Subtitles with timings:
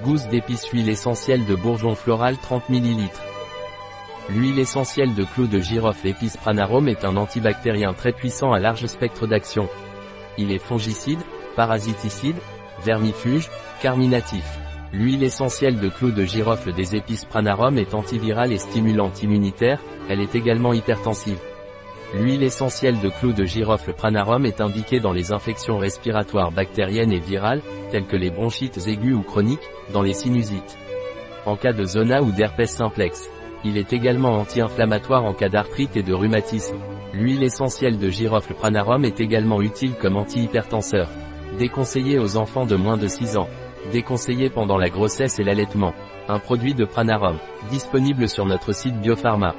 [0.00, 3.08] Gousse d'épices huile essentielle de bourgeon floral 30 ml.
[4.30, 8.86] L'huile essentielle de clou de girofle épice pranarome est un antibactérien très puissant à large
[8.86, 9.68] spectre d'action.
[10.38, 11.20] Il est fongicide,
[11.56, 12.36] parasiticide,
[12.82, 13.50] vermifuge,
[13.80, 14.58] carminatif.
[14.92, 20.20] L'huile essentielle de clou de girofle des épices pranarome est antivirale et stimulante immunitaire, elle
[20.20, 21.38] est également hypertensive.
[22.14, 27.20] L'huile essentielle de clou de girofle pranarome est indiquée dans les infections respiratoires bactériennes et
[27.20, 27.62] virales,
[27.92, 30.78] telles que les bronchites aiguës ou chroniques, dans les sinusites.
[31.44, 33.28] En cas de zona ou d'herpès simplex.
[33.64, 36.78] Il est également anti-inflammatoire en cas d'arthrite et de rhumatisme.
[37.12, 41.08] L'huile essentielle de girofle pranarome est également utile comme antihypertenseur.
[41.58, 43.48] Déconseillé aux enfants de moins de 6 ans.
[43.92, 45.94] Déconseillé pendant la grossesse et l'allaitement.
[46.28, 47.36] Un produit de Pranarum.
[47.70, 49.54] Disponible sur notre site Biopharma.